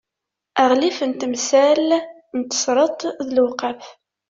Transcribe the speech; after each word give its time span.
aɣlif 0.63 0.97
n 1.09 1.11
temsal 1.19 1.89
n 2.37 2.39
tesreḍt 2.43 3.01
d 3.27 3.27
lewqaf 3.35 3.83